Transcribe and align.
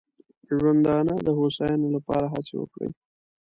ژوندانه 0.57 1.15
د 1.25 1.27
هوساینې 1.37 1.89
لپاره 1.95 2.25
هڅې 2.33 2.53
وکړي. 2.57 2.89